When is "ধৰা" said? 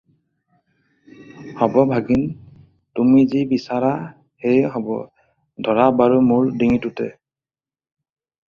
5.69-5.87